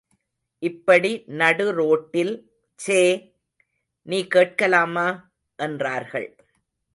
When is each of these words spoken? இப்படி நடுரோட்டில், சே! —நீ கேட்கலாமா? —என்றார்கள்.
இப்படி 0.63 1.11
நடுரோட்டில், 1.31 2.31
சே! 2.79 2.99
—நீ 4.07 4.27
கேட்கலாமா? 4.27 5.07
—என்றார்கள். 5.59 6.27